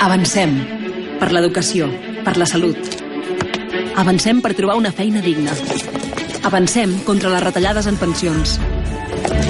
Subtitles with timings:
[0.00, 0.54] Avancem
[1.20, 1.86] per l'educació,
[2.24, 2.78] per la salut.
[4.00, 5.52] Avancem per trobar una feina digna.
[6.48, 8.56] Avancem contra les retallades en pensions.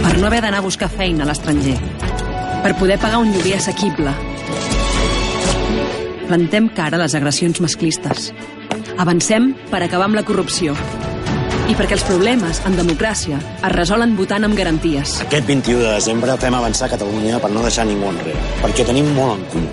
[0.00, 1.76] Per no haver d'anar a buscar feina a l'estranger.
[2.64, 4.12] Per poder pagar un lloguer assequible.
[6.26, 8.32] Plantem cara a les agressions masclistes.
[8.98, 10.76] Avancem per acabar amb la corrupció.
[11.70, 15.12] I perquè els problemes, en democràcia, es resolen votant amb garanties.
[15.22, 19.36] Aquest 21 de desembre fem avançar Catalunya per no deixar ningú enrere, perquè tenim molt
[19.36, 19.70] en comú.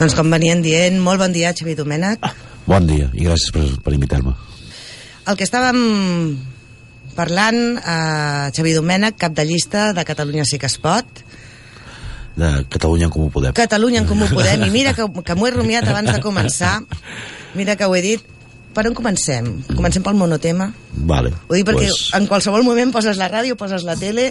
[0.00, 2.26] Doncs com venien dient, molt bon dia, Xavi Domènech.
[2.66, 4.34] Bon dia i gràcies per, per invitar-me.
[5.30, 5.78] El que estàvem
[7.14, 11.22] parlant, eh, Xavi Domènech, cap de llista de Catalunya sí que es pot,
[12.40, 13.52] De Catalunya en Comú Podem.
[13.56, 16.78] Catalunya en Comú Podem, i mira que, que m'ho he rumiat abans de començar,
[17.54, 18.24] mira que ho he dit,
[18.70, 19.48] per on comencem?
[19.74, 20.68] Comencem pel monotema?
[21.10, 21.32] Vale.
[21.50, 24.28] Ho dic perquè pues, en qualsevol moment poses la ràdio, poses la tele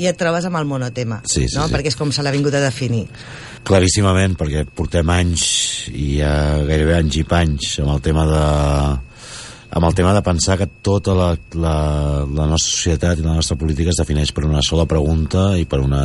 [0.00, 1.66] i et trobes amb el monotema, Sí, sí, no?
[1.68, 1.74] sí.
[1.76, 3.04] perquè és com se l'ha vingut a definir.
[3.68, 5.44] Claríssimament, perquè portem anys
[5.92, 6.32] i ja
[6.66, 8.46] gairebé anys i panys amb el tema de
[9.72, 11.76] amb el tema de pensar que tota la, la,
[12.28, 15.80] la nostra societat i la nostra política es defineix per una sola pregunta i per
[15.80, 16.04] una,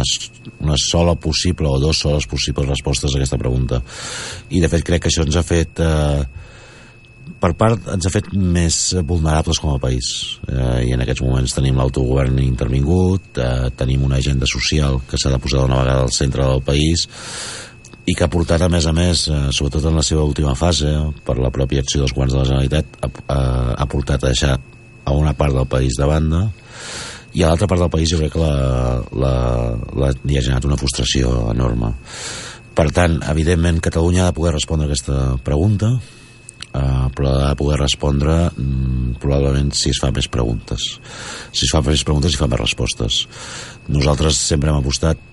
[0.64, 3.82] una sola possible o dues soles possibles respostes a aquesta pregunta.
[4.50, 6.24] I de fet crec que això ens ha fet eh,
[7.44, 10.14] per part ens ha fet més vulnerables com a país.
[10.48, 15.36] Eh, i en aquests moments tenim l'autogovern intervingut eh, tenim una agenda social que s'ha
[15.36, 17.10] de posar d'una vegada al centre del país
[18.08, 20.88] i que ha portat a més a més, eh, sobretot en la seva última fase,
[21.28, 23.10] per la pròpia acció dels governs de la Generalitat, ha,
[23.76, 24.56] ha, portat a deixar
[25.04, 26.46] a una part del país de banda
[27.36, 29.34] i a l'altra part del país jo crec que la, la,
[29.92, 31.92] la, li ha generat una frustració enorme.
[32.78, 35.92] Per tant, evidentment, Catalunya ha de poder respondre a aquesta pregunta,
[36.72, 40.94] eh, però ha de poder respondre mm, probablement si es fa més preguntes.
[41.52, 43.26] Si es fa més preguntes, si fa més respostes.
[43.92, 45.27] Nosaltres sempre hem apostat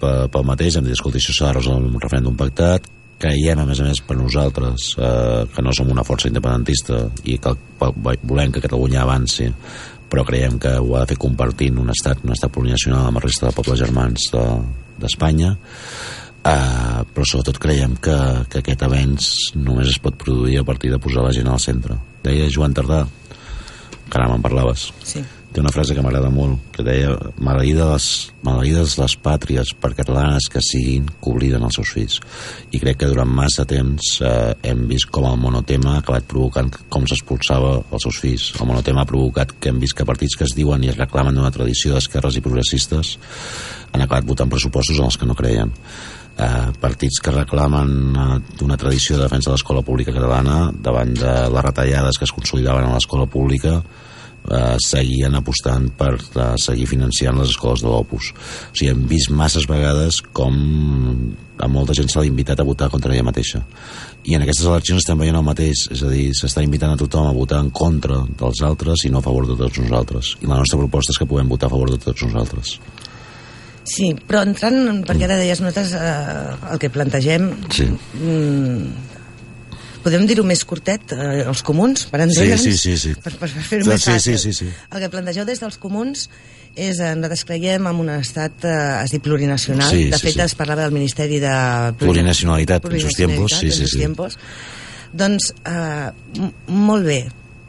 [0.00, 2.86] pel mateix, hem dit, escolta, això s'ha de resoldre un referèndum pactat,
[3.18, 7.38] creiem, a més a més, per nosaltres, eh, que no som una força independentista i
[7.42, 7.54] que
[8.22, 9.48] volem que Catalunya avanci,
[10.08, 13.24] però creiem que ho ha de fer compartint un estat, un estat plurinacional amb la
[13.26, 14.44] resta de pobles germans de-
[15.02, 15.50] d'Espanya,
[16.44, 18.16] eh, però sobretot creiem que,
[18.48, 19.28] que aquest avenç
[19.58, 21.98] només es pot produir a partir de posar la gent al centre.
[22.24, 23.02] Deia Joan Tardà,
[24.08, 25.22] que ara me'n parlaves, Sí.
[25.52, 28.08] Té una frase que m'agrada molt, que deia maleïda les,
[28.44, 32.18] maleïdes les pàtries per catalanes que siguin que obliden els seus fills.
[32.74, 36.70] I crec que durant massa temps eh, hem vist com el monotema ha acabat provocant
[36.92, 38.50] com s'expulsava els seus fills.
[38.58, 41.36] El monotema ha provocat que hem vist que partits que es diuen i es reclamen
[41.36, 43.16] d'una tradició d'esquerres i progressistes
[43.92, 45.72] han acabat votant pressupostos en els que no creien
[46.38, 48.26] eh, partits que reclamen eh,
[48.58, 52.86] d'una tradició de defensa de l'escola pública catalana davant de les retallades que es consolidaven
[52.86, 53.80] a l'escola pública
[54.50, 58.32] eh, seguien apostant per eh, seguir financiant les escoles de l'Opus.
[58.70, 60.56] O sigui, hem vist masses vegades com
[61.58, 63.64] a molta gent s'ha invitat a votar contra ella mateixa.
[64.28, 67.26] I en aquestes eleccions estem veient el mateix, és a dir, s'està invitant a tothom
[67.26, 70.36] a votar en contra dels altres i no a favor de tots nosaltres.
[70.42, 72.78] I la nostra proposta és que puguem votar a favor de tots nosaltres.
[73.88, 77.86] Sí, però entrant, perquè ara deies nosaltres eh, el que plantegem Sí.
[77.88, 79.08] mm,
[80.08, 82.62] podem dir-ho més curtet, eh, els comuns, per entendre'ns?
[82.64, 83.14] Sí, sí, sí, sí.
[83.22, 84.38] Per, per, per fer-ho Sí, més sí, fàcil.
[84.38, 84.70] sí, sí, sí.
[84.90, 86.28] El que plantegeu des dels comuns
[86.74, 90.34] és, eh, nosaltres creiem en un estat, eh, es diu plurinacional, Sí, de sí, fet
[90.40, 90.40] sí.
[90.48, 91.52] es parlava del Ministeri de...
[92.00, 93.98] Plurinacionalitat en sus tiempos, sí, sí, sí.
[93.98, 94.38] tiempos.
[95.12, 96.10] Doncs, eh,
[96.68, 97.20] molt bé,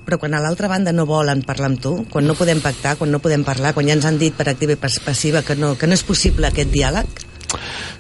[0.05, 3.11] però quan a l'altra banda no volen parlar amb tu, quan no podem pactar, quan
[3.11, 5.75] no podem parlar, quan ja ens han dit per activa i per passiva que no,
[5.77, 7.25] que no és possible aquest diàleg,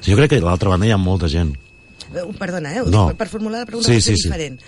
[0.05, 1.55] Jo crec que a l'altra banda hi ha molta gent
[2.13, 2.83] Eh, Perdona, eh?
[2.85, 3.07] No.
[3.09, 4.59] per, per formular la pregunta Sí, sí, sí, sí, diferent.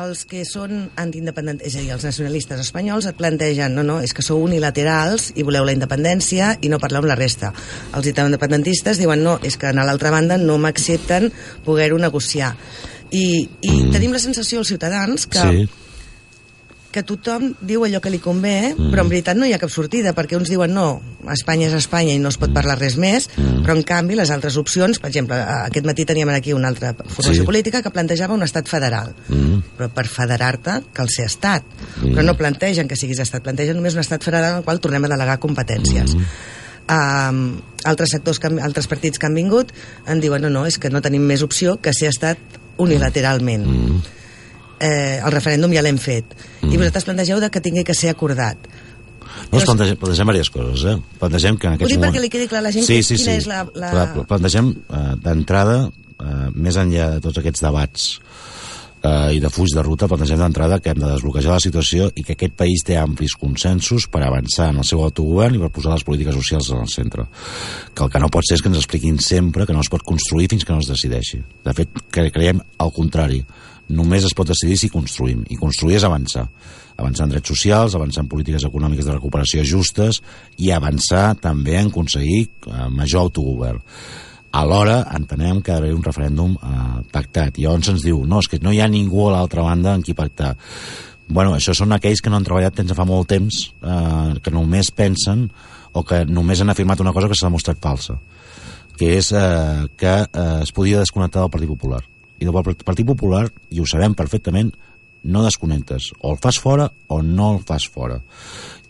[0.00, 4.14] Els que són antiindependents, és a dir, els nacionalistes espanyols et plantegen, no, no, és
[4.14, 7.50] que sou unilaterals i voleu la independència i no parleu amb la resta.
[7.98, 11.32] Els independentistes diuen, no, és que a l'altra banda no m'accepten
[11.66, 12.54] poder-ho negociar.
[13.10, 13.90] I, i mm.
[13.90, 15.66] tenim la sensació, els ciutadans, que, sí.
[16.90, 18.90] Que tothom diu allò que li convé, mm.
[18.90, 21.00] però en veritat no hi ha cap sortida, perquè uns diuen no,
[21.30, 23.62] Espanya és Espanya i no es pot parlar res més, mm.
[23.62, 27.44] però en canvi les altres opcions, per exemple, aquest matí teníem aquí una altra formació
[27.44, 27.46] Sí.
[27.46, 29.14] política que plantejava un estat federal.
[29.28, 29.62] Mm.
[29.78, 31.64] Però per federar-te cal ser estat.
[32.02, 32.14] Mm.
[32.14, 35.14] Però no plantegen que siguis estat, plantegen només un estat federal al qual tornem a
[35.14, 36.16] delegar competències.
[36.16, 36.24] Mm.
[36.90, 39.70] Um, altres sectors, que, altres partits que han vingut
[40.10, 43.66] en diuen no, no, és que no tenim més opció que ser estat unilateralment.
[43.66, 44.00] Mm.
[44.80, 46.24] Eh, el referèndum ja l'hem fet.
[46.62, 46.72] Mm.
[46.72, 48.56] I vosaltres plantegeu de que tingui que ser acordat.
[49.52, 50.96] No, es plantegem, plantegem diverses coses, eh?
[51.20, 52.08] Plantegem que en aquests moments...
[52.14, 53.38] perquè li quedi clar a la gent sí, sí, quina sí.
[53.42, 58.08] és la- la- Pla- Plantegem, eh, d'entrada, eh, més enllà de tots aquests debats
[59.02, 62.24] eh, i de fuig de ruta plantegem d'entrada que hem de desbloquejar la situació i
[62.26, 65.94] que aquest país té amplis consensos per avançar en el seu autogovern i per posar
[65.94, 67.24] les polítiques socials en el centre.
[67.94, 70.02] Que el que no pot ser és que ens expliquin sempre que no es pot
[70.04, 71.40] construir fins que no es decideixi.
[71.64, 73.44] De fet, creiem al contrari.
[73.90, 75.44] Només es pot decidir si construïm.
[75.50, 76.46] I construir és avançar.
[77.00, 80.20] Avançar en drets socials, avançar en polítiques econòmiques de recuperació justes
[80.58, 83.82] i avançar també en aconseguir eh, major autogovern
[84.50, 87.58] alhora entenem que ha d'haver un referèndum eh, pactat.
[87.58, 90.02] I llavors se'ns diu, no, és que no hi ha ningú a l'altra banda en
[90.02, 90.56] qui pactar.
[91.30, 94.50] Bueno, això són aquells que no han treballat tens de fa molt temps, eh, que
[94.54, 95.46] només pensen
[95.92, 98.18] o que només han afirmat una cosa que s'ha demostrat falsa,
[98.98, 102.02] que és eh, que eh, es podia desconnectar del Partit Popular.
[102.40, 104.72] I del Partit Popular, i ho sabem perfectament,
[105.22, 106.10] no desconnectes.
[106.24, 108.22] O el fas fora o no el fas fora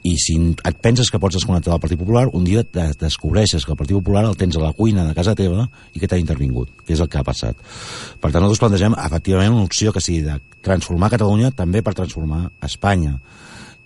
[0.03, 3.79] i si et penses que pots desconnectar del Partit Popular, un dia descobreixes que el
[3.79, 6.95] Partit Popular el tens a la cuina de casa teva i que t'ha intervingut, que
[6.95, 7.59] és el que ha passat.
[8.21, 12.47] Per tant, nosaltres plantegem efectivament una opció que sigui de transformar Catalunya també per transformar
[12.65, 13.19] Espanya.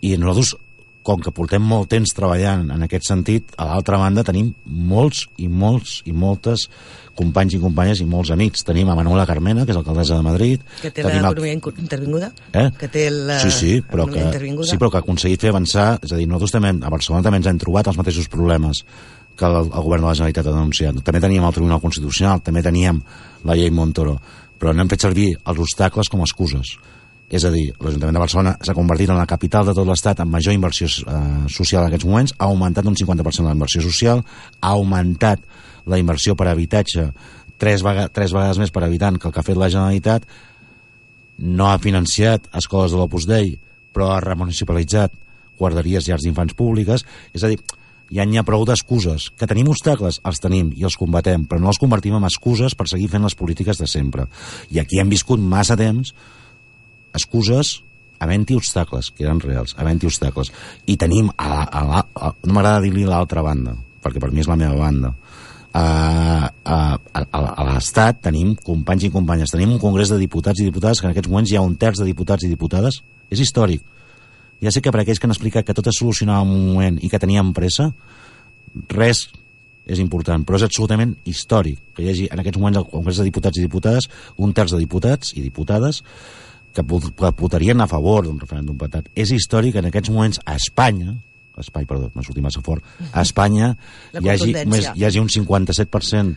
[0.07, 0.55] I nosaltres
[1.05, 5.51] com que portem molt temps treballant en aquest sentit, a l'altra banda tenim molts i
[5.53, 6.65] molts i moltes
[7.15, 8.65] companys i companyes i molts amics.
[8.67, 10.63] Tenim a Manuela Carmena, que és alcaldessa de Madrid.
[10.81, 11.83] Que té l'economia el...
[11.85, 12.31] intervinguda?
[12.53, 12.71] Eh?
[12.81, 14.25] Que té la sí, sí, però que,
[14.65, 15.91] sí, però que ha aconseguit fer avançar...
[16.03, 18.83] És a dir, nosaltres també a Barcelona també ens hem trobat els mateixos problemes
[19.37, 21.05] que el, el govern de la Generalitat ha denunciat.
[21.05, 23.05] També teníem el Tribunal Constitucional, també teníem
[23.45, 24.17] la llei Montoro,
[24.59, 26.79] però n'hem fet servir els obstacles com a excuses
[27.35, 30.37] és a dir, l'Ajuntament de Barcelona s'ha convertit en la capital de tot l'Estat amb
[30.37, 31.21] major inversió eh,
[31.51, 34.23] social en aquests moments, ha augmentat un 50% la inversió social,
[34.61, 35.43] ha augmentat
[35.91, 37.09] la inversió per habitatge
[37.59, 40.29] tres, vega tres vegades més per habitant que el que ha fet la Generalitat,
[41.39, 43.57] no ha financiat escoles de l'Opus Dei,
[43.95, 45.15] però ha remunicipalitzat
[45.59, 47.03] guarderies i llars d'infants públiques,
[47.35, 47.59] és a dir,
[48.15, 49.31] ja n'hi ha prou d'excuses.
[49.39, 50.21] Que tenim obstacles?
[50.27, 53.35] Els tenim i els combatem, però no els convertim en excuses per seguir fent les
[53.39, 54.29] polítiques de sempre.
[54.71, 56.15] I aquí hem viscut massa temps
[57.15, 57.79] excuses
[58.25, 60.51] havent-hi obstacles, que eren reals, havent-hi obstacles.
[60.87, 63.75] I tenim, a, la, a, la, a, no m'agrada dir-li l'altra banda,
[64.05, 65.13] perquè per mi és la meva banda,
[65.75, 65.85] a,
[66.47, 71.01] a, a, a l'Estat tenim companys i companyes, tenim un congrés de diputats i diputades
[71.01, 73.01] que en aquests moments hi ha un terç de diputats i diputades,
[73.35, 73.83] és històric.
[74.63, 77.01] Ja sé que per aquells que han explicat que tot es solucionava en un moment
[77.03, 77.91] i que teníem pressa,
[78.95, 79.27] res
[79.85, 83.27] és important, però és absolutament històric que hi hagi en aquests moments al Congrés de
[83.27, 84.09] Diputats i Diputades
[84.41, 86.01] un terç de diputats i diputades
[86.75, 89.09] que votarien a favor d'un referèndum patat.
[89.15, 91.15] És històric en aquests moments a Espanya,
[91.55, 93.75] a Espanya, perdó, m'ha sortit massa fort, a Espanya
[94.19, 96.35] hi hagi, més, hi hagi un 57%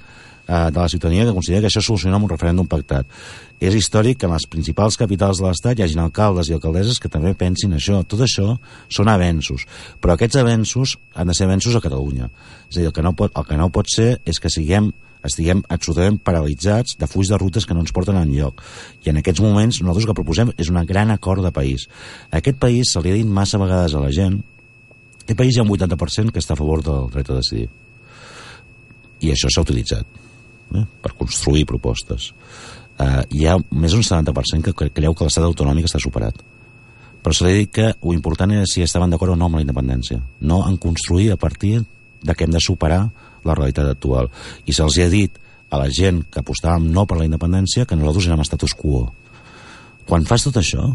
[0.48, 3.10] eh, de la ciutadania que considera que això soluciona amb un referèndum pactat.
[3.60, 7.10] És històric que en les principals capitals de l'Estat hi hagin alcaldes i alcaldesses que
[7.10, 8.04] també pensin això.
[8.06, 8.54] Tot això
[8.94, 9.66] són avenços,
[10.02, 12.30] però aquests avenços han de ser avenços a Catalunya.
[12.70, 14.92] És a dir, el que no pot, el que no pot ser és que siguem
[15.26, 18.62] estiguem absolutament paralitzats de fulls de rutes que no ens porten enlloc.
[19.06, 21.88] I en aquests moments nosaltres el que proposem és un gran acord de país.
[22.32, 24.42] A aquest país se li ha dit massa vegades a la gent
[25.28, 27.66] aquest país hi ha un 80% que està a favor del dret a decidir.
[29.20, 32.30] I això s'ha utilitzat eh, per construir propostes.
[32.96, 36.40] Eh, hi ha més d'un 70% que creu que l'estat autonòmic està superat.
[37.20, 39.60] Però se li ha dit que el important és si estaven d'acord o no amb
[39.60, 41.82] la independència, no en construir a partir
[42.24, 43.10] de que hem de superar
[43.48, 44.30] la realitat actual.
[44.66, 45.40] I se'ls ha dit
[45.70, 49.08] a la gent que apostàvem no per la independència que nosaltres érem status quo.
[50.08, 50.94] Quan fas tot això,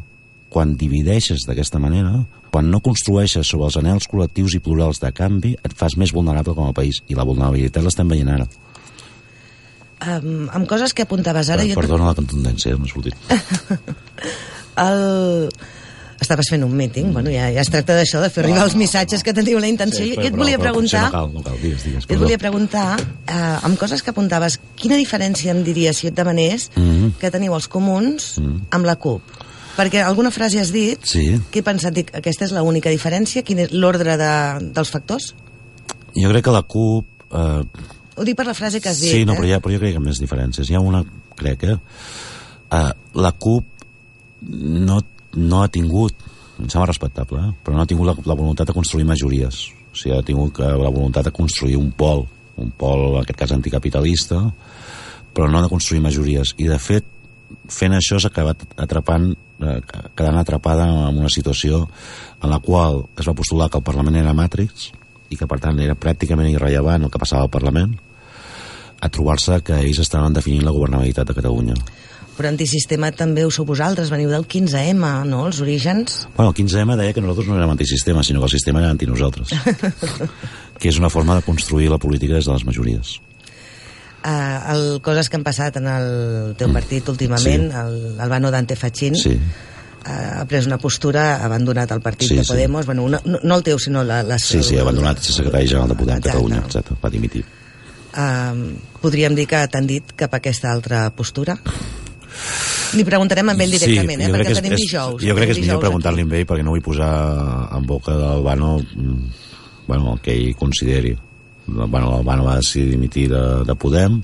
[0.52, 2.22] quan divideixes d'aquesta manera,
[2.52, 6.54] quan no construeixes sobre els anells col·lectius i plurals de canvi, et fas més vulnerable
[6.56, 7.00] com a país.
[7.08, 8.48] I la vulnerabilitat l'estem veient ara.
[10.02, 11.64] Um, amb coses que apuntaves ara...
[11.64, 13.16] Per, perdona la contundència, m'ha sortit.
[14.88, 15.48] el
[16.22, 19.22] estaves fent un meeting, bueno, ja, ja es tracta d'això, de fer arribar els missatges
[19.26, 20.04] que teniu la intenció.
[20.04, 21.04] Sí, jo et volia preguntar...
[21.10, 22.08] no cal, no cal, digues, digues.
[22.08, 22.86] Et volia preguntar,
[23.26, 23.38] eh,
[23.68, 27.14] amb coses que apuntaves, quina diferència em diries si et demanés mm -hmm.
[27.20, 28.60] que teniu els comuns mm -hmm.
[28.70, 29.22] amb la CUP?
[29.76, 31.40] Perquè alguna frase has dit sí.
[31.50, 33.42] que he pensat, dic, aquesta és l'única diferència?
[33.42, 34.32] Quin és l'ordre de,
[34.74, 35.34] dels factors?
[36.14, 37.06] Jo crec que la CUP...
[37.32, 37.64] Eh...
[38.16, 39.36] Ho dic per la frase que has dit, Sí, no, eh?
[39.36, 40.68] però, ja, però jo crec que hi ha més diferències.
[40.68, 41.04] Hi ha una,
[41.36, 41.78] crec, eh?
[42.72, 43.64] Uh, la CUP
[44.42, 45.00] no
[45.36, 46.14] no ha tingut,
[46.58, 47.54] em sembla respectable, eh?
[47.64, 49.64] però no ha tingut la, la voluntat de construir majories.
[49.92, 52.26] O sigui, ha tingut que, la voluntat de construir un pol,
[52.60, 54.40] un pol, en aquest cas, anticapitalista,
[55.32, 56.54] però no de construir majories.
[56.58, 57.08] I, de fet,
[57.72, 59.78] fent això s'ha acabat atrapant, eh,
[60.16, 61.86] quedant atrapada en una situació
[62.42, 64.90] en la qual es va postular que el Parlament era Matrix
[65.32, 67.94] i que, per tant, era pràcticament irrellevant el que passava al Parlament,
[69.02, 71.74] a trobar-se que ells estaven definint la governabilitat de Catalunya
[72.36, 76.22] però antisistema també ho sou vosaltres, veniu del 15M, no?, els orígens.
[76.36, 79.52] Bueno, el 15M deia que nosaltres no érem antisistema, sinó que el sistema era antinosaltres.
[80.82, 83.18] que és una forma de construir la política des de les majories.
[84.22, 87.78] Uh, el, coses que han passat en el teu partit últimament, Sí.
[87.78, 89.34] el Albano Dante Fachin, Sí.
[89.34, 92.52] uh, ha pres una postura, ha abandonat el partit Sí, de sí.
[92.52, 95.24] Podemos, bueno, no, no, no el teu, sinó la, la, Sí, sí, ha abandonat el
[95.34, 96.38] secretari general de Podem Exacte.
[96.38, 97.44] Catalunya, exacte, va dimitir.
[98.12, 101.58] Uh, podríem dir que t'han dit cap a aquesta altra postura?
[102.98, 104.28] Li preguntarem amb ell directament, eh?
[104.28, 105.24] jo crec perquè que el tenim és, dijous.
[105.24, 107.12] jo crec que és millor preguntar-li amb ell perquè no vull posar
[107.78, 109.42] en boca d'Albano mm,
[109.86, 111.16] bueno, el que ell consideri.
[111.66, 114.20] Bueno, l'Albano va decidir dimitir de, de Podem.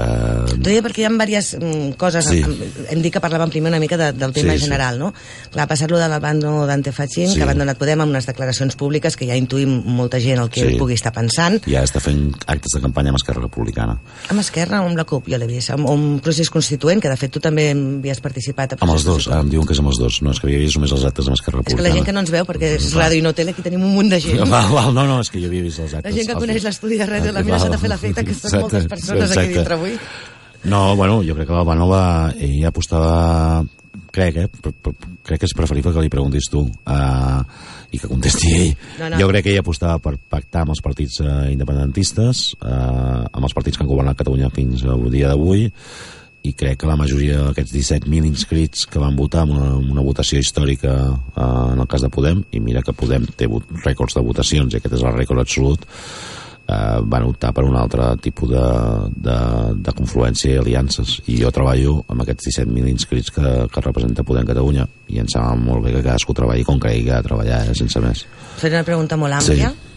[0.00, 2.40] Eh, T'ho deia perquè hi ha diverses mm, coses, Sí.
[2.42, 2.54] hem,
[2.94, 4.64] hem dit que parlàvem primer una mica de, del tema Sí, sí.
[4.64, 5.12] general, no?
[5.52, 7.34] Clar, ha passat lo de l'abandó d'Ante Fachin, Sí.
[7.36, 10.68] que ha abandonat Podem amb unes declaracions públiques que ja intuïm molta gent el que
[10.70, 10.76] Sí.
[10.78, 11.60] pugui estar pensant.
[11.66, 13.98] ara està fent actes de campanya amb Esquerra Republicana.
[14.28, 17.16] Amb Esquerra o amb la CUP, jo l'he vist, amb un procés constituent, que de
[17.16, 18.72] fet tu també havies participat.
[18.74, 20.22] a Amb els dos, ara em diuen que és amb els dos.
[20.22, 21.88] No, és que havia vist només els actes amb Esquerra És que Republicana.
[21.88, 23.94] la gent que no ens veu, perquè és ràdio i no tele, aquí tenim un
[23.94, 24.38] munt de gent.
[24.50, 26.14] Val, val, no, no, és que jo havia vist els La actes.
[26.14, 28.86] gent que coneix l'estudi de ràdio, la meva s'ha de fer l'efecte que són moltes
[28.86, 29.54] persones aquí exacte.
[29.54, 29.89] dintre avui.
[30.64, 32.04] No, bueno, jo crec que l'Albano va...
[32.36, 33.64] Ell apostava...
[34.10, 34.48] Crec, eh?
[34.50, 37.40] Però, però, crec que és preferible que li preguntis tu uh,
[37.94, 38.72] i que contesti ell.
[38.98, 39.20] No, no.
[39.22, 43.54] Jo crec que ell apostava per pactar amb els partits uh, independentistes, uh, amb els
[43.56, 45.68] partits que han governat Catalunya fins al dia d'avui,
[46.42, 50.40] i crec que la majoria d'aquests 17.000 inscrits que van votar en una, una votació
[50.40, 53.48] històrica uh, en el cas de Podem, i mira que Podem té
[53.84, 55.86] rècords de votacions, i aquest és el rècord absolut,
[56.70, 58.64] eh, van optar per un altre tipus de,
[59.28, 59.38] de,
[59.88, 64.48] de confluència i aliances i jo treballo amb aquests 17.000 inscrits que, que representa Podem
[64.48, 67.62] Catalunya i em sembla molt bé que cadascú treballi com cregui que ha de treballar,
[67.66, 68.26] eh, sense més
[68.60, 69.70] Faré una pregunta molt àmplia.
[69.72, 69.89] Sí.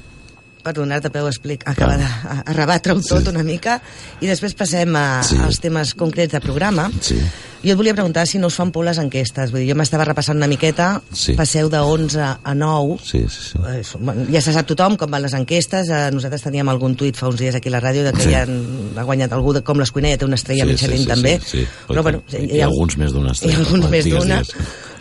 [0.63, 3.29] Per donar-te peu a explicar, acabar de a- a rebatre-ho tot Sí.
[3.29, 3.81] una mica
[4.21, 5.37] i després passem a, Sí.
[5.37, 6.89] als temes concrets de programa.
[7.01, 7.19] Sí.
[7.63, 9.51] Jo et volia preguntar si no us fan por les enquestes.
[9.51, 11.31] Vull dir, jo m'estava repassant una miqueta, Sí.
[11.33, 13.59] passeu de 11 a 9, sí, sí, sí.
[13.69, 17.15] Eh, bueno, ja se sap tothom com van les enquestes eh, nosaltres teníem algun tuit
[17.15, 18.31] fa uns dies aquí a la ràdio de que Sí.
[18.31, 21.09] ja han, ha guanyat algú de com l'Escuinella té una estrella Sí, Michelin sí, sí,
[21.09, 21.67] també sí, sí.
[21.87, 24.41] però bueno, I alguns més d'una estrella, alguns quan més digues, d'una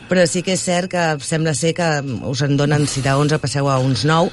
[0.08, 3.38] però sí que és cert que sembla ser que us en donen si de 11
[3.40, 4.30] passeu a uns 9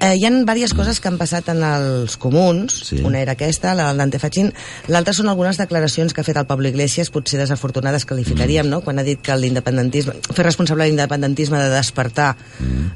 [0.00, 2.98] Eh, hi ha diverses coses que han passat en els comuns, Sí.
[3.06, 4.52] una era aquesta, la del Dante Fachin,
[4.88, 8.82] l'altra són algunes declaracions que ha fet el Pablo Iglesias, potser desafortunades qualificaríem, no?
[8.82, 12.36] quan ha dit que l'independentisme, fer responsable l'independentisme de despertar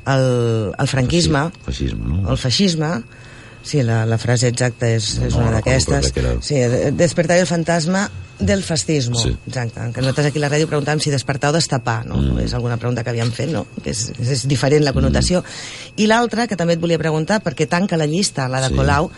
[0.07, 2.31] el, el franquisme, Feixisme, no?
[2.31, 2.91] el feixisme,
[3.69, 6.13] sí, la, la frase exacta és, és No, una no, d'aquestes.
[6.47, 8.07] Sí, de- despertar el fantasma
[8.39, 9.19] del fascismo.
[9.19, 9.33] Sí.
[9.47, 9.81] Exacte.
[9.93, 12.17] Que nosaltres aquí a la ràdio preguntàvem si despertar o destapar, no?
[12.23, 12.39] Mm.
[12.47, 13.67] És alguna pregunta que havíem fet, no?
[13.83, 15.43] Que és, és, diferent la connotació.
[15.97, 18.77] I l'altra, que també et volia preguntar, perquè tanca la llista, la de Sí.
[18.79, 19.11] Colau,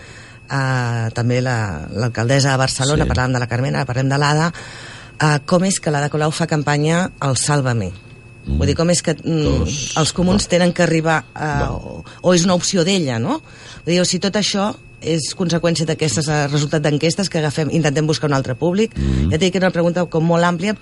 [0.50, 3.10] eh, també la- l'alcaldessa de Barcelona, Sí.
[3.10, 4.52] parlàvem de la Carmena, ara parlem de l'Ada,
[5.20, 7.92] eh, com és que l'Ada Colau fa campanya al Sálvame?
[8.46, 8.56] Mm.
[8.56, 11.70] Vull dir, com és que mm, els comuns tenen que arribar a, Va.
[11.72, 13.42] o, o és una opció d'ella, no?
[13.84, 18.06] Vull dir, o si tot això és conseqüència d'aquestes eh, resultat d'enquestes que agafem, intentem
[18.06, 18.92] buscar un altre públic.
[18.98, 19.30] Mm.
[19.32, 20.74] Ja t'he dit que era una pregunta com molt àmplia,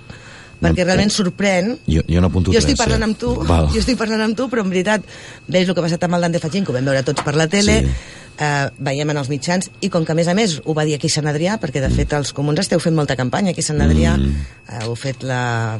[0.58, 3.04] perquè No, realment sorprèn Jo, jo n'apunto jo estic tres, parlant eh?
[3.12, 3.68] amb tu, Val.
[3.70, 5.04] jo estic parlant amb tu, però en veritat
[5.46, 7.36] veus el que ha passat amb el Dante Fachin, que ho vam veure tots per
[7.38, 7.92] la tele, Sí.
[8.42, 10.94] eh, veiem en els mitjans, i com que a més a més ho va dir
[10.98, 14.16] aquí Sant Adrià, perquè de fet els comuns esteu fent molta campanya aquí Sant Adrià,
[14.18, 14.34] Mm.
[14.68, 15.78] eh, heu fet la-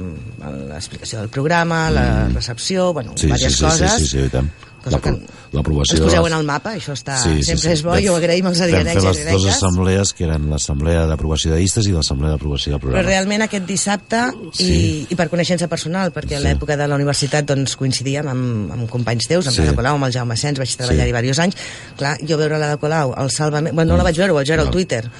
[0.71, 3.93] l'explicació del programa, la recepció, bueno, Sí, sí, diverses sí, sí, coses.
[3.99, 4.49] sí, sí, i tant.
[4.83, 7.71] Cosa L'apro- que L'aprovació Us de poseu en el mapa, això està, Sí, sí, sempre
[7.71, 7.73] sí.
[7.79, 11.53] és bo, i ho agraïm als fer i les dues assemblees, que eren l'assemblea d'aprovació
[11.55, 13.09] de llistes i l'assemblea d'aprovació del Però programa.
[13.09, 14.21] realment aquest dissabte,
[14.59, 15.07] i, Sí.
[15.09, 16.45] i per coneixença personal, perquè a Sí.
[16.47, 19.75] l'època de la universitat doncs, coincidíem amb, amb companys teus, amb Sí.
[19.75, 21.17] Colau, amb el Jaume Sens, vaig treballar-hi Sí.
[21.17, 21.57] diversos anys.
[21.97, 23.75] Clar, jo veure la de Colau, el Salvament...
[23.75, 24.73] Bueno, no la vaig veure, ho vaig veure al No.
[24.73, 25.11] Twitter.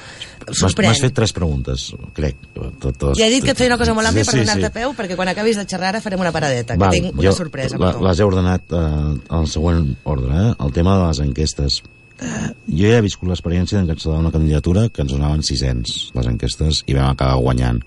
[0.49, 0.87] M'has Sorprèn.
[0.89, 2.37] m'has fet tres preguntes, crec.
[2.55, 4.67] Tot, tot, Ja he dit que et feia una cosa molt àmplia Sí, per donar-te
[4.67, 4.73] sí.
[4.73, 7.77] peu, perquè quan acabis de xerrar ara farem una paradeta, Val, que tinc una sorpresa
[7.77, 7.93] la.
[8.01, 10.55] Les he ordenat eh, al següent ordre, eh?
[10.65, 11.83] El tema de les enquestes.
[12.19, 16.81] Eh, jo ja he viscut l'experiència d'encapçalar una candidatura que ens donaven 600 les enquestes
[16.91, 17.79] i vam acabar guanyant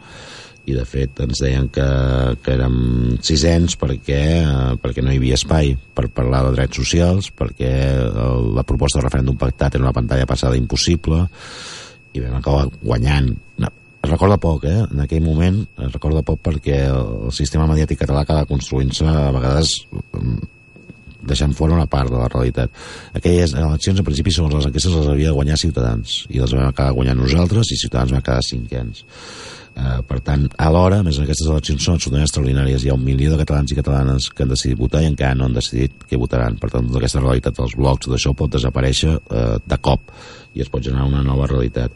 [0.70, 1.88] i de fet ens deien que,
[2.39, 2.77] que érem
[3.20, 7.74] 600 perquè, eh, perquè no hi havia espai per parlar de drets socials perquè
[8.06, 11.25] el, la proposta de referèndum pactat era una pantalla passada impossible
[12.13, 14.86] i vam acabar guanyant no, es recorda poc, eh?
[14.88, 19.75] En aquell moment es recorda poc perquè el sistema mediàtic català acaba construint-se a vegades
[21.28, 22.74] deixant fora una part de la realitat.
[23.18, 26.68] Aquelles eleccions, en principi, segons les enquestes, les havia de guanyar Ciutadans, i les vam
[26.68, 29.06] acabar guanyant nosaltres, i Ciutadans va quedar cinquens.
[29.72, 32.84] Uh, per tant, alhora, a més aquestes eleccions són absolutament extraordinàries.
[32.84, 35.48] Hi ha un milió de catalans i catalanes que han decidit votar i encara no
[35.48, 36.58] han decidit què votaran.
[36.60, 40.12] Per tant, tota aquesta realitat dels blocs, tot això pot desaparèixer uh, de cop
[40.54, 41.96] i es pot generar una nova realitat.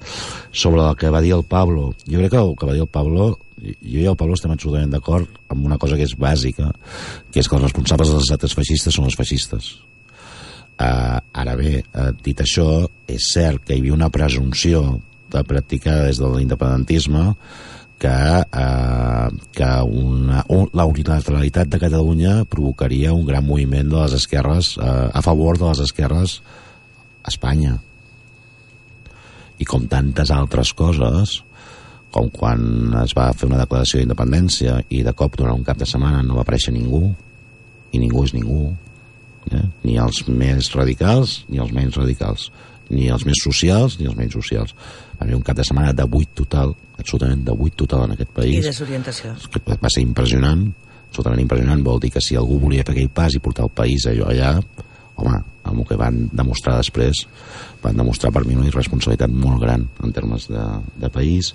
[0.55, 2.91] Sobre el que va dir el Pablo, jo crec que el que va dir el
[2.91, 6.69] Pablo, jo i el Pablo estem absolutament d'acord amb una cosa que és bàsica,
[7.31, 9.73] que és que els responsables dels actes feixistes són els feixistes.
[10.75, 15.01] Uh, ara bé, uh, dit això, és cert que hi havia una presumpció
[15.35, 17.33] de practicada des de l'independentisme
[17.97, 24.15] que, eh, que una, un, la unilateralitat de Catalunya provocaria un gran moviment de les
[24.19, 26.41] esquerres eh, a favor de les esquerres
[27.23, 27.77] a Espanya.
[29.57, 31.39] I com tantes altres coses
[32.15, 35.87] com quan es va fer una declaració d'independència i de cop durant un cap de
[35.87, 37.09] setmana no va aparèixer ningú
[37.91, 38.69] i ningú és ningú
[39.51, 39.65] eh?
[39.83, 42.49] ni els més radicals ni els menys radicals.
[42.85, 44.75] Ni els més socials ni els menys socials
[45.15, 48.31] va haver un cap de setmana de buit total absolutament de buit total en aquest
[48.35, 48.59] país.
[48.59, 49.35] I desorientació.
[49.51, 50.67] que va ser impressionant
[51.15, 54.03] absolutament impressionant, vol dir que si algú volia fer aquell pas i portar el país
[54.09, 54.51] allò allà
[55.15, 57.23] home, amb el que van demostrar després
[57.83, 60.63] van demostrar per mi una irresponsabilitat molt gran en termes de,
[60.99, 61.53] de país.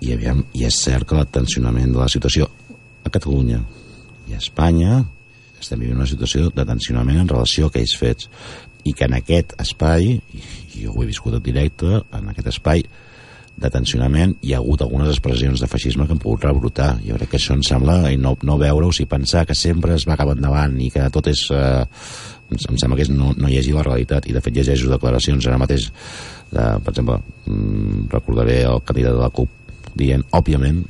[0.00, 2.46] I, aviam, i és cert que l'atencionament de la situació
[3.04, 3.58] a Catalunya
[4.30, 5.00] i a Espanya
[5.60, 8.30] estem vivint una situació de tensionament en relació a aquells fets
[8.84, 12.84] i que en aquest espai i jo ho he viscut en directe en aquest espai
[13.60, 16.94] de tensionament hi ha hagut algunes expressions de feixisme que han pogut rebrotar.
[17.04, 20.06] Jo crec que això em sembla, i no, no veure-ho, si pensar que sempre es
[20.08, 21.46] va cap endavant i que tot és...
[21.52, 21.84] Eh,
[22.50, 25.46] em, em sembla que és no, no llegir la realitat i de fet llegeixo declaracions
[25.46, 25.90] ara mateix
[26.50, 30.80] de, per exemple mm, recordaré el candidat de la CUP dient, òbviament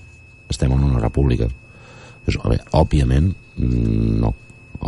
[0.50, 4.32] estem en una república a veure, òbviament no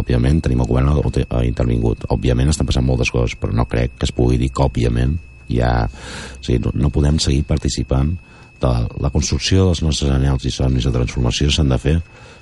[0.00, 2.06] òbviament tenim el govern ha intervingut.
[2.12, 5.18] Òbviament estan passant moltes coses però no crec que es pugui dir que òbviament
[5.52, 8.14] ja, o sigui, no, no podem seguir participant
[8.62, 8.72] de
[9.02, 11.96] la construcció dels nostres anells i somnis de transformació s'han de fer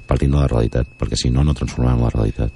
[0.06, 2.52] partint de la realitat perquè si no, no transformem la realitat.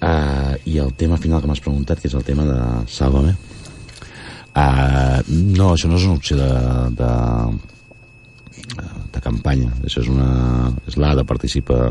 [0.00, 3.34] Uh, i el tema final que m'has preguntat que és el tema de Sálvame.
[4.50, 6.48] Uh, no, això no és una opció de,
[6.96, 7.10] de,
[9.12, 9.74] de campanya.
[9.84, 11.90] Això és una és l'ADA participa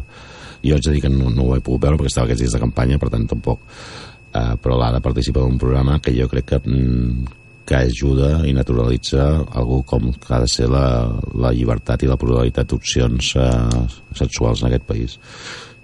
[0.64, 2.56] jo haig de dir que no, no ho he pogut veure perquè estava aquests dies
[2.56, 6.54] de campanya per tant tampoc uh, però l'ADA participa en un programa que jo crec
[6.54, 7.38] que mm,
[7.70, 11.06] que ajuda i naturalitza algú com que ha de ser la,
[11.38, 13.84] la llibertat i la pluralitat d'opcions eh,
[14.18, 15.20] sexuals en aquest país.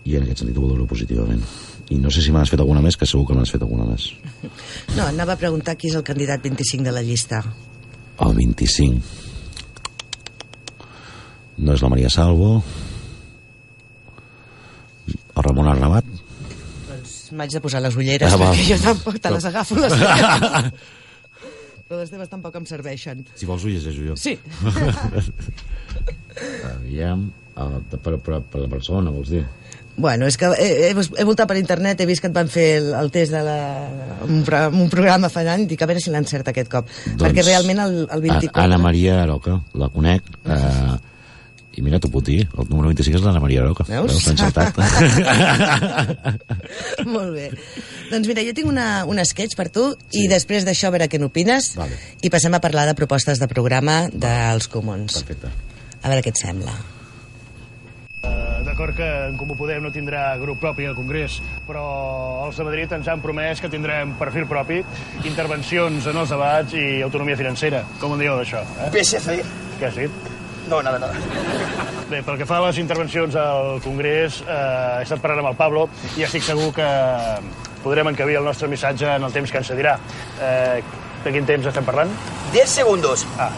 [0.10, 1.44] I en aquest sentit ho valoro positivament.
[1.94, 4.08] I no sé si m'has fet alguna més, que segur que m'has fet alguna més.
[4.96, 7.44] No, anava a preguntar qui és el candidat 25 de la llista.
[8.26, 9.02] el 25
[11.58, 12.64] no és la Maria Salvo
[15.46, 16.06] Ramon Arrabat
[16.90, 20.72] Doncs m'haig de posar les ulleres, Ah, perquè jo tampoc te les agafo les teves.
[21.86, 23.26] Però les teves tampoc em serveixen.
[23.38, 24.38] si vols ho llegeixo jo Sí.
[26.76, 29.46] aviam per, per, per la persona vols dir
[29.96, 32.66] Bueno, és que he, he, he voltat per internet, he vist que et van fer
[32.82, 33.54] el, el test de la,
[34.26, 34.42] un,
[34.82, 36.90] un programa fa anys, dic a veure si l'encert aquest cop.
[37.06, 38.52] Doncs, perquè realment el, el 24...
[38.60, 40.98] A- Anna Maria Aroca, la conec eh,
[41.76, 44.12] i mira, t'ho puc dir el número 25 és l'Anna Maria Aroca Veus?
[44.14, 44.28] Veus?
[44.32, 44.76] Encertat
[47.16, 47.50] Molt bé.
[48.12, 50.24] Doncs mira, jo tinc una, un sketch per tu sí.
[50.24, 51.96] i després d'això a veure què n'opines Vale.
[52.24, 55.12] i passem a parlar de propostes de programa dels comuns.
[55.22, 55.48] perfecte
[56.02, 56.74] A veure què et sembla.
[58.26, 61.84] Eh, D'acord que en Comú Podem no tindrà grup propi al Congrés, però
[62.46, 64.82] els de Madrid ens han promès que tindrem perfil propi,
[65.26, 67.84] intervencions en els debats i autonomia financera.
[68.02, 68.62] Com en dieu d'això?
[68.86, 68.90] Eh?
[68.96, 69.40] PSC.
[69.80, 70.14] Què has dit?
[70.70, 71.14] No, nada, nada.
[72.10, 75.58] Bé, pel que fa a les intervencions al Congrés, eh, he estat parlant amb el
[75.58, 76.90] Pablo i estic segur que
[77.84, 79.98] podrem encabir el nostre missatge en el temps que ens cedirà.
[80.42, 80.84] Eh,
[81.26, 82.12] de quin temps estem parlant?
[82.54, 83.26] 10 segundos.
[83.40, 83.50] Ah,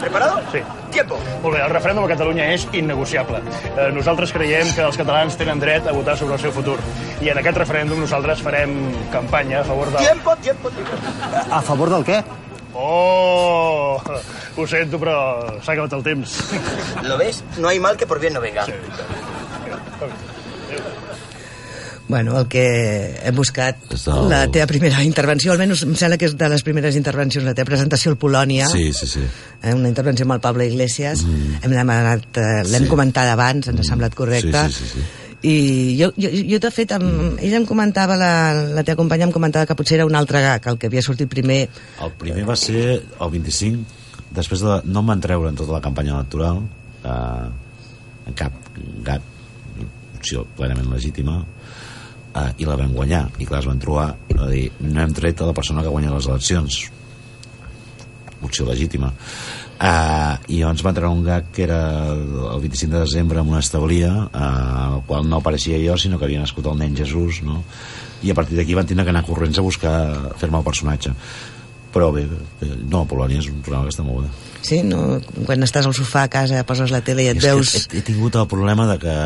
[0.00, 0.40] ¿Preparado?
[0.52, 0.62] sí.
[0.90, 1.18] Tiempo.
[1.42, 3.38] Molt bé, el referèndum a Catalunya és innegociable.
[3.76, 6.78] Eh, nosaltres creiem que els catalans tenen dret a votar sobre el seu futur.
[7.22, 8.76] I en aquest referèndum nosaltres farem
[9.12, 10.02] campanya a favor del...
[10.02, 10.98] Tiempo, tiempo, tiempo.
[11.50, 12.22] A favor del què?
[12.74, 14.00] Oh!
[14.56, 15.14] Ho sento, però
[15.62, 16.38] s'ha acabat el temps.
[17.08, 17.42] ¿Lo ves?
[17.58, 18.66] No hay mal que por bien no venga.
[22.08, 26.34] Bueno, el que hem buscat, el- la teva primera intervenció, almenys em sembla que és
[26.34, 29.22] de les primeres intervencions, la teva presentació al Polònia, sí, sí, sí
[29.62, 31.60] eh, una intervenció amb el Pablo Iglesias, mm.
[31.62, 32.90] hem demanat, eh, l'hem Sí.
[32.90, 35.06] comentat abans, ens ha semblat correcte, Sí, sí, sí, sí.
[35.42, 38.32] I jo, jo, jo de fet, amb, ella em comentava, la,
[38.76, 41.30] la teva companya em comentava que potser era un altre gag, el que havia sortit
[41.32, 41.62] primer,
[42.04, 44.00] El primer va ser el 25,
[44.36, 44.76] després de...
[44.84, 46.60] No em van treure en tota la campanya electoral,
[47.04, 48.52] eh, en cap
[49.06, 49.24] gag,
[50.18, 51.40] opció plenament legítima,
[52.34, 53.24] eh, i la vam guanyar.
[53.40, 56.12] I clar, es van trobar, a dir, no hem tret a la persona que guanya
[56.14, 56.82] les eleccions.
[58.44, 59.12] Opció legítima.
[59.80, 61.80] Uh, i llavors va treure un gag que era
[62.12, 66.26] el 25 de desembre en una establia uh, el qual no apareixia jo sinó que
[66.28, 67.62] havia nascut el nen Jesús no?
[68.20, 69.94] i a partir d'aquí van tindre que anar corrents a buscar
[70.36, 71.14] fer-me el personatge
[71.90, 72.22] Però bé,
[72.86, 74.28] no, Polònia és un programa que està molt bé.
[74.62, 74.78] Sí?
[74.86, 75.16] No,
[75.46, 77.72] quan estàs al sofà a casa, poses la tele i et És veus...
[77.80, 79.16] he, he tingut el problema de que,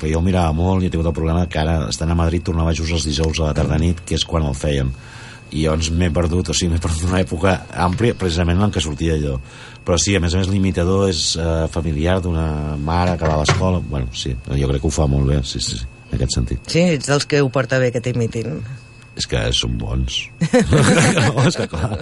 [0.00, 2.46] que jo ho mirava molt i he tingut el problema que ara estant a Madrid
[2.46, 4.94] tornava just els dijous a la tarda nit que és quan el feien
[5.52, 7.54] i llavors m'he perdut, o sigui, m'he perdut una època
[7.86, 9.36] àmplia, precisament en què sortia allò.
[9.86, 13.42] Però sí, a més a més, l'imitador és eh, familiar d'una mare que va a
[13.44, 13.78] l'escola.
[13.78, 16.72] Bueno, sí, jo crec que ho fa molt bé, sí, sí, sí, en aquest sentit.
[16.72, 18.58] Sí, ets dels que ho porta bé que t'imitin.
[19.16, 20.24] És que són bons.
[20.72, 22.00] no, és que clar,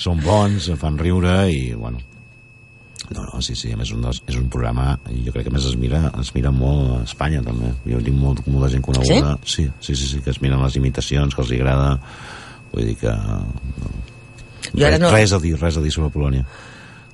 [0.00, 2.00] són bons, fan riure i, bueno,
[3.10, 5.52] no, no, sí, sí, a més un dels, és un programa i jo crec que
[5.52, 8.82] a més es mira, es mira molt a Espanya també, jo tinc molt, molta gent
[8.82, 9.68] coneguda sí?
[9.78, 11.92] sí, sí, sí, que es miren les imitacions que els agrada
[12.76, 13.40] vull dir que no.
[14.76, 16.44] Jo ara no- res a dir, res a dir sobre Polònia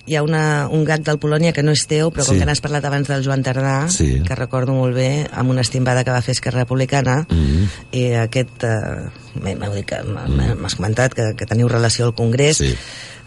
[0.05, 2.40] Hi ha una, un gag del Polònia que no és teu, però com Sí.
[2.40, 4.20] que n'has parlat abans del Joan Tardà, Sí.
[4.27, 7.68] que recordo molt bé, amb una estimbada que va fer Esquerra Republicana, Mhm.
[7.92, 8.64] i aquest...
[8.64, 12.75] Eh, m'has comentat que, que teniu relació al Congrés, Sí.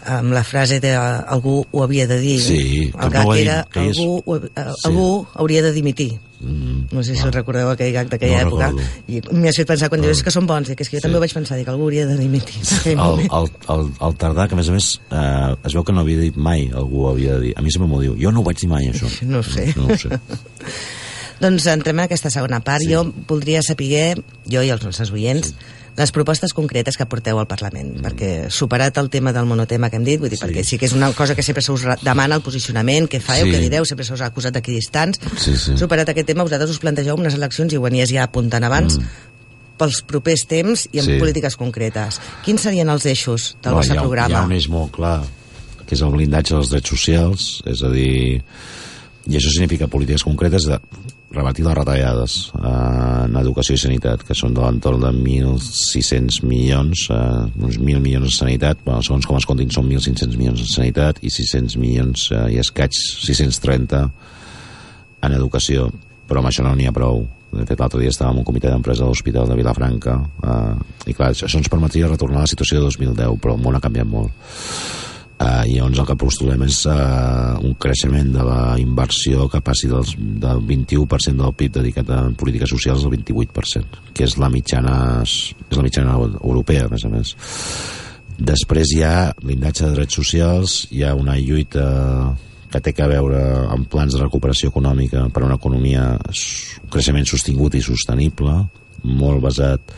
[0.06, 2.40] Amb la frase de algú ho havia de dir.
[2.40, 4.80] Sí, que el no gag dit, era que és- algú, ho- eh, Sí.
[4.84, 6.18] algú hauria de dimitir.
[6.40, 8.66] mm, No sé si el recordeu aquell gag d'aquella No època.
[8.68, 8.88] recordo.
[9.08, 11.00] I m'hi has fet pensar quan dius "És que són bons, dic, és que jo
[11.00, 11.02] Sí.
[11.02, 12.54] també ho vaig pensar, dic, algú hauria de dimitir.
[12.84, 16.00] el, el, el, el Tardà, que a més a més eh, es veu que no
[16.00, 18.44] havia dit mai algú havia de dir a mi sempre m'ho diu, jo no ho
[18.44, 19.72] vaig dir mai això No sé.
[19.76, 20.08] no, no ho sé
[21.40, 22.84] Doncs entrem en aquesta segona part.
[22.84, 22.92] Sí.
[22.94, 25.74] Jo voldria saber, jo i els nostres oients, sí.
[25.96, 28.04] les propostes concretes que porteu al Parlament, mm.
[28.04, 30.44] perquè superat el tema del monotema que hem dit, vull dir, Sí.
[30.44, 33.46] perquè sí que és una cosa que sempre se us demana el posicionament, què faeu,
[33.46, 33.52] Sí.
[33.52, 35.20] què direu, sempre se us ha acusat d'equidistants.
[35.38, 35.76] Sí, sí.
[35.76, 39.24] Superat aquest tema, vosaltres us plantegeu unes eleccions, i ho venies ja apuntant abans, mm.
[39.76, 41.18] pels propers temps i amb Sí.
[41.18, 42.20] polítiques concretes.
[42.44, 44.28] Quins serien els eixos del No, vostre ha, programa?
[44.28, 45.22] Hi ha un eix molt clar,
[45.86, 48.42] que és el blindatge dels drets socials, és a dir,
[49.28, 50.80] i això significa polítiques concretes de
[51.36, 52.70] rebatir les retallades eh,
[53.26, 57.20] en educació i sanitat, que són de l'entorn de 1.600 milions, eh,
[57.60, 61.22] uns 1.000 milions en sanitat, bueno, segons com es comptin són 1.500 milions en sanitat
[61.22, 64.04] i 600 milions eh, i escaig, 630
[65.26, 65.90] en educació,
[66.26, 67.24] però amb això no n'hi ha prou.
[67.56, 71.16] De fet, l'altre dia estàvem en un comitè d'empresa de l'Hospital de Vilafranca eh, i
[71.16, 74.08] clar, això ens permetria retornar a la situació de 2010, però el món ha canviat
[74.10, 74.32] molt.
[75.36, 79.90] Uh, i llavors el que postulem és uh, un creixement de la inversió que passi
[79.90, 84.94] dels, del 21% del PIB dedicat a polítiques socials al 28%, que és la mitjana,
[85.20, 87.34] és la mitjana europea, a més a més.
[88.36, 91.84] Després hi ha blindatge de drets socials, hi ha una lluita
[92.72, 97.28] que té que veure amb plans de recuperació econòmica per a una economia, un creixement
[97.28, 98.56] sostingut i sostenible,
[99.04, 99.92] molt basat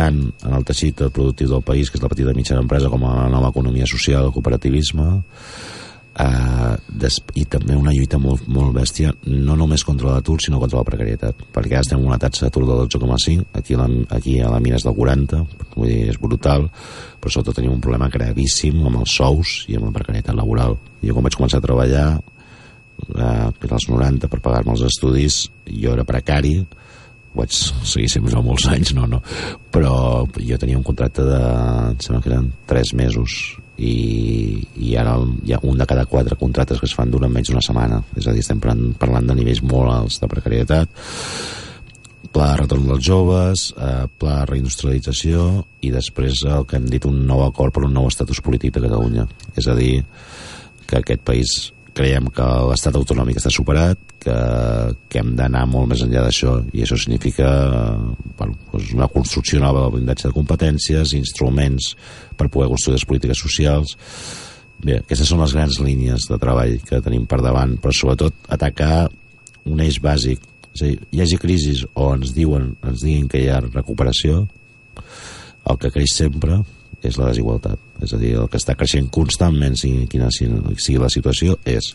[0.00, 3.16] tant en el teixit productiu del país, que és la petita mitjana empresa, com a
[3.22, 5.10] la nova economia social, el cooperativisme,
[6.20, 10.88] eh, i també una lluita molt, molt bèstia, no només contra l'atur, sinó contra la
[10.88, 14.60] precarietat, perquè ara estem en una taxa d'atur del 12,5, aquí, la, aquí a la
[14.62, 15.44] mina és del 40,
[15.76, 16.68] vull dir, és brutal,
[17.20, 20.78] però sobretot tenim un problema gravíssim amb els sous i amb la precarietat laboral.
[21.04, 22.08] Jo quan vaig començar a treballar,
[23.14, 26.58] eh, als 90, per pagar-me els estudis, jo era precari,
[27.36, 29.20] vaig seguir sempre molts anys, no, no.
[29.72, 31.40] Però jo tenia un contracte de,
[31.92, 33.36] em sembla que eren 3 mesos
[33.80, 35.14] i, i ara
[35.46, 38.02] hi ha un de cada quatre contractes que es fan durant menys d'una setmana.
[38.18, 41.02] És a dir, estem parlant, parlant de nivells molt alts de precarietat.
[42.30, 47.06] Pla de retorn dels joves, eh, pla de reindustrialització i després el que hem dit
[47.08, 49.26] un nou acord per un nou estatus polític de Catalunya.
[49.58, 50.04] És a dir,
[50.86, 51.56] que aquest país
[51.94, 54.36] creiem que l'estat autonòmic està superat, que,
[55.08, 57.48] que hem d'anar molt més enllà d'això i això significa
[58.38, 61.94] bueno, doncs una construcció nova del blindatge de competències, instruments
[62.36, 63.96] per poder construir les polítiques socials.
[64.80, 69.08] Bé, aquestes són les grans línies de treball que tenim per davant, però sobretot atacar
[69.68, 70.44] un eix bàsic.
[70.70, 74.44] És a dir, hi hagi crisis o ens diuen, ens diguin que hi ha recuperació,
[75.68, 76.60] el que creix sempre
[77.04, 77.80] és la desigualtat.
[78.04, 81.92] És a dir, el que està creixent constantment, sigui quina sigui la situació, és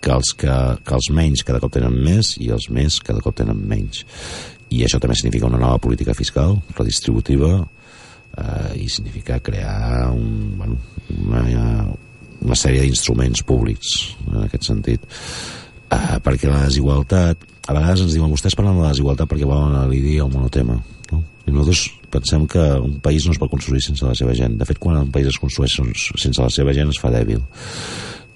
[0.00, 3.36] que els, que, que els menys cada cop tenen més i els més cada cop
[3.38, 4.04] tenen menys.
[4.70, 7.52] I això també significa una nova política fiscal, redistributiva,
[8.38, 10.76] eh, i significa crear un, bueno,
[11.16, 11.86] una,
[12.44, 13.94] una sèrie d'instruments públics
[14.28, 15.06] en aquest sentit.
[15.88, 19.76] Eh, perquè la desigualtat, a vegades ens diuen vostès parlen de la desigualtat perquè volen
[19.80, 20.76] alidir el monotema.
[21.10, 21.22] No?
[21.48, 24.58] I nosaltres pensem que un país no es pot construir sense la seva gent.
[24.60, 27.40] De fet, quan un país es construeix sense la seva gent es fa dèbil.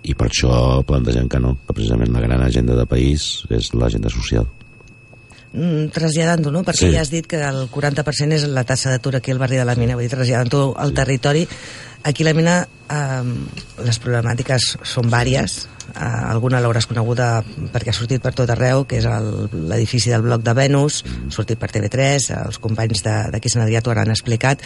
[0.03, 4.11] I per això plantegem que no, que precisament la gran agenda de país és l'agenda
[4.11, 4.47] social.
[5.53, 6.63] mm, traslladant-ho, no?
[6.65, 6.93] Perquè Sí.
[6.95, 9.75] ja has dit que el 40% és la tassa d'atur aquí al barri de la
[9.77, 11.47] Mina, vull dir, traslladant-ho al territori.
[12.05, 12.55] Aquí a la Mina
[12.89, 13.23] eh,
[13.85, 18.97] les problemàtiques són vàries, eh, alguna l'hauràs coneguda perquè ha sortit per tot arreu, que
[18.97, 23.63] és l'edifici del bloc de Venus, ha sortit per TV3, els companys de- d'aquí Sant
[23.67, 24.59] Adrià t'ho han explicat,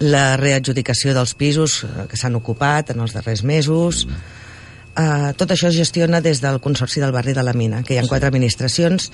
[0.00, 4.06] la readjudicació dels pisos eh, que s'han ocupat en els darrers mesos,
[4.98, 8.00] Uh, tot això es gestiona des del Consorci del Barri de la Mina, que hi
[8.00, 9.12] ha quatre administracions.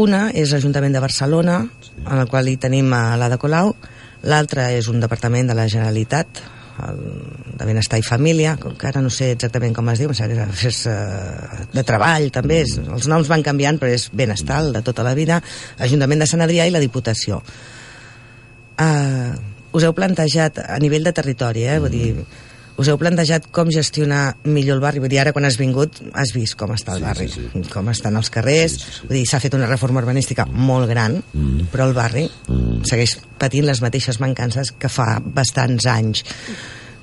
[0.00, 1.58] Una és l'Ajuntament de Barcelona,
[2.06, 3.74] en el qual hi tenim a l'Ada Colau,
[4.24, 6.40] l'altra és un departament de la Generalitat,
[6.86, 7.02] el
[7.58, 11.66] de Benestar i Família, que ara no sé exactament com es diu, que és uh,
[11.74, 15.42] de treball també, és, els noms van canviant, però és Benestar, de tota la vida,
[15.84, 17.42] Ajuntament de Sant Adrià i la Diputació.
[18.80, 19.36] Uh,
[19.76, 21.76] us heu plantejat a nivell de territori, eh?
[21.82, 22.24] Vull dir,
[22.80, 24.98] us heu plantejat com gestionar millor el barri?
[25.02, 27.62] Vull dir, ara quan has vingut has vist com està el Sí, barri, sí, sí.
[27.72, 29.06] com estan els carrers, Sí, sí, sí.
[29.08, 31.68] vull dir, s'ha fet una reforma urbanística molt gran, Mm.
[31.72, 32.84] però el barri Mm.
[32.88, 36.24] segueix patint les mateixes mancances que fa bastants anys.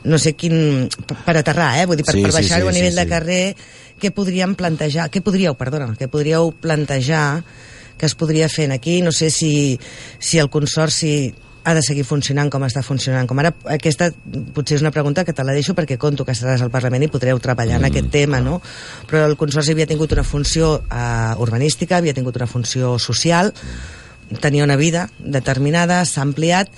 [0.04, 0.90] No sé quin...
[1.26, 1.86] per- aterrar, eh?
[1.86, 3.00] Vull dir, per, Sí, per sí, baixar-ho sí, a sí, nivell sí.
[3.00, 3.56] de carrer,
[4.00, 7.44] què podríem plantejar, què podríeu, perdona, què podríeu plantejar
[7.98, 9.02] que es podria fer aquí?
[9.02, 9.78] No sé si,
[10.18, 11.34] si el Consorci
[11.70, 13.28] ha de seguir funcionant com està funcionant.
[13.30, 14.10] Com ara, aquesta
[14.56, 17.12] potser és una pregunta que te la deixo perquè conto que estaràs al Parlament i
[17.14, 18.58] podreu treballar en aquest tema, no?
[19.10, 23.54] Però el Consorci havia tingut una funció eh, urbanística, havia tingut una funció social,
[24.42, 26.74] tenia una vida determinada, s'ha ampliat,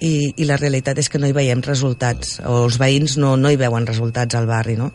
[0.00, 3.52] i, i la realitat és que no hi veiem resultats, o els veïns no, no
[3.52, 4.90] hi veuen resultats al barri, no?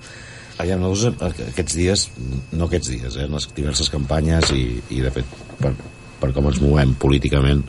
[0.61, 2.05] Aviam, nosaltres eh, aquests dies,
[2.53, 5.73] no aquests dies, eh, en les diverses campanyes i, i de fet, per,
[6.21, 7.65] per com ens movem políticament,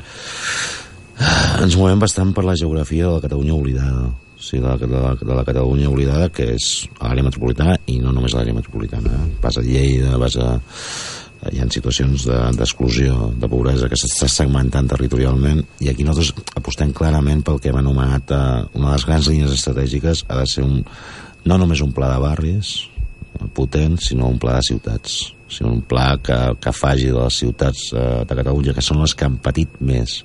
[1.63, 4.11] ens movem bastant per la geografia de la Catalunya oblidada.
[4.13, 6.69] O sigui, de la, de la, de la Catalunya oblidada, que és
[7.01, 9.13] l'àrea metropolitana, i no només l'àrea metropolitana.
[9.15, 9.35] Eh?
[9.43, 10.55] Vas a Lleida, vas a...
[11.51, 16.31] Hi ha situacions de- d'exclusió, de, de pobresa, que s'està segmentant territorialment, i aquí nosaltres
[16.55, 18.43] apostem clarament pel que hem anomenat eh,
[18.79, 20.85] una de les grans línies estratègiques ha de ser un,
[21.51, 22.71] no només un pla de barris
[23.41, 25.19] eh, potent, sinó un pla de ciutats
[25.53, 29.13] sinó un pla que, que faci de les ciutats eh, de Catalunya, que són les
[29.19, 30.21] que han patit més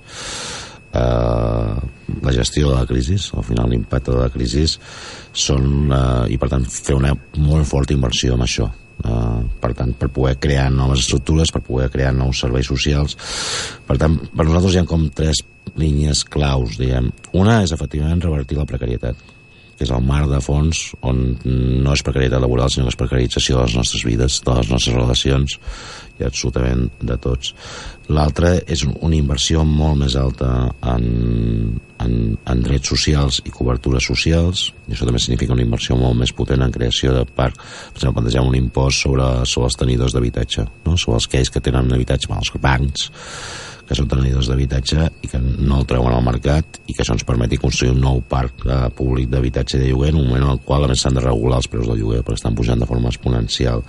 [0.93, 1.75] eh,
[2.21, 6.49] la gestió de la crisi, al final l'impacte de la crisi són, eh, i per
[6.53, 8.69] tant fer una molt forta inversió en això.
[8.97, 13.17] Eh, per tant, per poder crear noves estructures, per poder crear nous serveis socials.
[13.85, 15.43] Per tant, per nosaltres hi ha com tres
[15.75, 17.11] línies claus, diguem.
[17.37, 19.36] Una és efectivament revertir la precarietat
[19.77, 23.59] que és el mar de fons on no és precarietat laboral sinó que és precarització
[23.59, 25.57] de les nostres vides, de les nostres relacions
[26.17, 27.51] i absolutament de tots.
[28.09, 30.49] L'altre és un- una inversió molt més alta
[30.81, 31.05] en,
[32.01, 36.33] en, en drets socials i cobertures socials, i això també significa una inversió molt més
[36.33, 37.59] potent en creació de parc.
[37.59, 40.97] Per exemple, plantejar un impost sobre, sobre els tenidors d'habitatge, no?
[40.97, 43.11] sobre els aquells que tenen un habitatge, els bancs,
[43.87, 47.25] que són tenidors d'habitatge i que no el treuen al mercat i que això ens
[47.27, 50.61] permeti construir un nou parc eh, públic d'habitatge de lloguer en un moment en el
[50.65, 53.11] qual a més s'han de regular els preus del lloguer perquè estan pujant de forma
[53.13, 53.83] exponencial.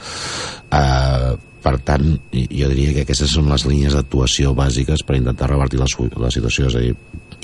[0.79, 5.83] Eh, per tant jo diria que aquestes són les línies d'actuació bàsiques per intentar revertir
[5.83, 5.89] la,
[6.23, 6.95] la situació és a dir,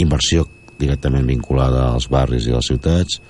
[0.00, 0.46] inversió
[0.78, 3.20] directament vinculada als barris i a les ciutats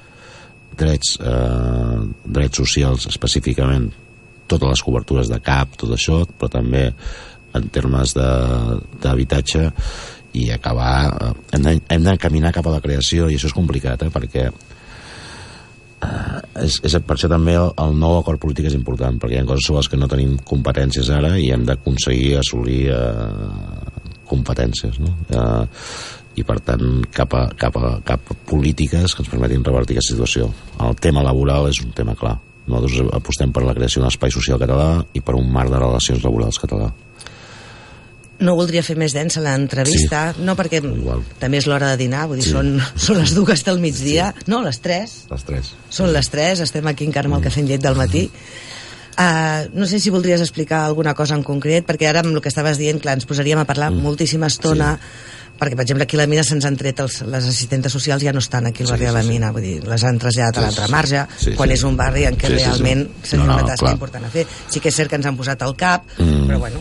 [0.76, 3.90] drets, eh, drets socials específicament
[4.46, 6.90] totes les cobertures de CAP, tot això, però també
[7.54, 9.68] en termes de- d'habitatge
[10.34, 10.94] i acabar...
[11.14, 14.48] eh, Hem de- hem d'encaminar cap a la creació i això és complicat, eh, perquè
[16.02, 19.42] eh, és, és, per això també el, el nou acord polític és important, perquè hi
[19.42, 23.28] ha coses sobre les que no tenim competències ara i hem d'aconseguir assolir eh,
[24.28, 25.14] competències, no?
[25.30, 25.64] Eh,
[26.34, 30.16] i per tant cap a, cap, a, cap a polítiques que ens permetin revertir aquesta
[30.16, 30.48] situació.
[30.82, 32.34] El tema laboral és un tema clar.
[32.66, 36.24] Nosaltres apostem per la creació d'un espai social català i per un marc de relacions
[36.26, 36.88] laborals català.
[38.44, 40.42] No voldria fer més densa l'entrevista, Sí.
[40.44, 41.22] no perquè Igual.
[41.40, 42.52] també és l'hora de dinar, vull dir, Sí.
[42.52, 45.72] són, són les dues del migdia, no, les tres, Les tres.
[45.88, 48.28] són les tres, estem aquí encara amb el cafè amb llet del matí.
[49.14, 52.50] Uh, no sé si voldries explicar alguna cosa en concret, perquè ara amb el que
[52.50, 54.02] estaves dient, clar, ens posaríem a parlar mm.
[54.02, 55.54] moltíssima estona, sí.
[55.60, 58.32] perquè, per exemple, aquí a la mina se'ns han tret els, les assistentes socials ja
[58.34, 59.28] no estan aquí al Sí, barri sí, de la sí.
[59.28, 60.92] mina, vull dir, les han traslladat a Sí, l'altra sí.
[60.96, 61.74] marge, Sí, quan sí.
[61.78, 62.64] és un barri en què Sí, sí, sí.
[62.64, 63.92] realment seria No, no, una tasca clar.
[63.94, 64.46] important a fer.
[64.68, 66.48] Sí que és cert que ens han posat al cap, Mm.
[66.50, 66.80] però bueno,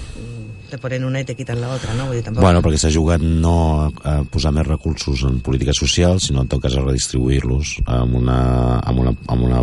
[0.73, 2.07] te ponen una i te quiten l'altra, no?
[2.09, 2.41] Vull dir, tampoc...
[2.43, 3.53] Bueno, perquè s'ha jugat no
[4.01, 8.39] a, posar més recursos en polítiques socials, sinó en tot cas a redistribuir-los amb una,
[8.81, 9.61] amb una, amb una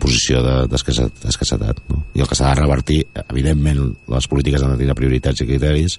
[0.00, 1.80] posició de- d'escassetat.
[1.80, 2.02] De, no?
[2.16, 5.98] I el que s'ha de revertir, evidentment, les polítiques han de tenir prioritats i criteris,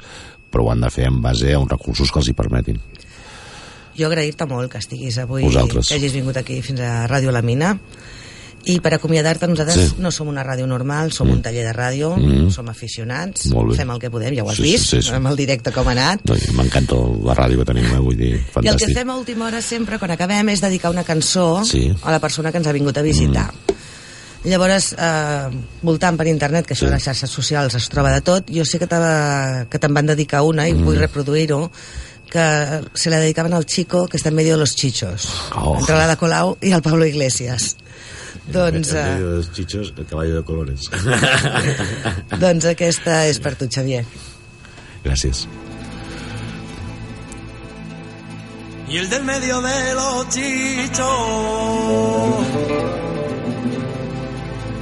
[0.51, 2.79] però ho han de fer en base a uns recursos que els hi permetin.
[3.97, 5.89] Jo agrair-te molt que estiguis avui, Vosaltres.
[5.91, 7.73] que hagis vingut aquí fins a Ràdio La Mina
[8.65, 9.87] I per acomiadar-te, nosaltres Sí.
[9.89, 9.95] sí.
[9.99, 11.31] no som una ràdio normal, som mm.
[11.33, 12.49] un taller de ràdio, Mm.
[12.51, 15.11] som aficionats, fem el que podem, ja ho has Sí, sí, vist, sí, sí.
[15.13, 16.21] amb el directe com ha anat.
[16.29, 17.97] No, M'encanta la ràdio que tenim, eh?
[17.97, 18.51] vull dir, I el que
[18.85, 18.93] fantàstic.
[18.93, 21.91] fem a última hora sempre, quan acabem, és dedicar una cançó Sí.
[22.03, 23.51] a la persona que ens ha vingut a visitar.
[23.51, 24.49] Mm.
[24.49, 25.49] Llavors, eh,
[25.83, 26.85] voltant per internet, que això Sí.
[26.85, 30.41] de les xarxes socials es troba de tot, jo sé que, que te'n van dedicar
[30.41, 30.83] una i mm.
[30.83, 31.71] vull reproduir-ho,
[32.31, 35.77] que se la dedicaven al Chico, que està en medio de los chichos, Oh.
[35.77, 37.75] entre l'Ada Colau i el Pablo Iglesias.
[38.47, 40.89] Doncs, En medio de los chichos, el caballo de colores.
[42.43, 44.05] doncs aquesta és per tu, Xavier.
[45.03, 45.47] Gràcies.
[48.87, 51.07] Y el del medio de los chichos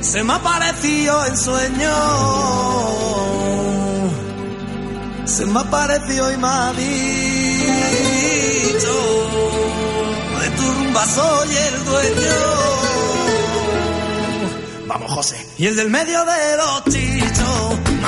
[0.01, 1.95] se me apareció en sueño.
[5.25, 6.89] Se me apareció y me ha dicho
[10.41, 12.98] de tu rumba soy el dueño.
[14.89, 15.37] Vamos, José.
[15.59, 18.07] Y el del medio de los chichos, me